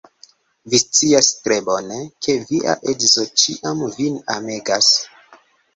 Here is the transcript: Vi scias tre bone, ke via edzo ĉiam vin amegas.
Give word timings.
Vi 0.73 0.79
scias 0.83 1.29
tre 1.47 1.57
bone, 1.69 1.99
ke 2.27 2.37
via 2.53 2.77
edzo 2.95 3.29
ĉiam 3.43 3.87
vin 4.01 4.21
amegas. 4.39 4.95